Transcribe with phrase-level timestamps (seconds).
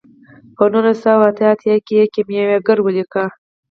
[0.55, 3.25] په نولس سوه اته اتیا کې یې کیمیاګر ولیکه.